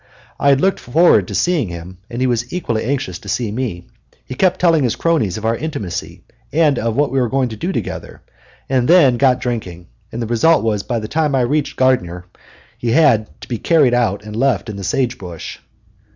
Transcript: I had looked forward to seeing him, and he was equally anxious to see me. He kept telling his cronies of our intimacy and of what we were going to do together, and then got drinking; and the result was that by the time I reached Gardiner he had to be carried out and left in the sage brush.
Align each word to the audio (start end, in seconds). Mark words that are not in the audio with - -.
I 0.39 0.49
had 0.49 0.61
looked 0.61 0.79
forward 0.79 1.27
to 1.27 1.35
seeing 1.35 1.67
him, 1.69 1.99
and 2.09 2.21
he 2.21 2.25
was 2.25 2.51
equally 2.51 2.83
anxious 2.85 3.19
to 3.19 3.29
see 3.29 3.51
me. 3.51 3.85
He 4.25 4.33
kept 4.33 4.59
telling 4.59 4.81
his 4.83 4.95
cronies 4.95 5.37
of 5.37 5.45
our 5.45 5.55
intimacy 5.55 6.23
and 6.51 6.79
of 6.79 6.95
what 6.95 7.11
we 7.11 7.21
were 7.21 7.29
going 7.29 7.49
to 7.49 7.55
do 7.55 7.71
together, 7.71 8.23
and 8.67 8.87
then 8.87 9.17
got 9.17 9.39
drinking; 9.39 9.89
and 10.11 10.19
the 10.19 10.25
result 10.25 10.63
was 10.63 10.81
that 10.81 10.87
by 10.89 10.97
the 10.97 11.07
time 11.07 11.35
I 11.35 11.41
reached 11.41 11.75
Gardiner 11.77 12.25
he 12.79 12.93
had 12.93 13.27
to 13.41 13.47
be 13.47 13.59
carried 13.59 13.93
out 13.93 14.23
and 14.23 14.35
left 14.35 14.69
in 14.71 14.75
the 14.75 14.83
sage 14.83 15.19
brush. 15.19 15.61